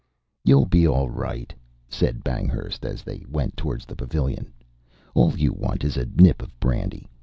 [0.43, 1.53] "YOU'LL be all right,"
[1.87, 4.51] said Banghurst, as they went towards the pavilion.
[5.13, 7.07] "All you want is a nip of brandy.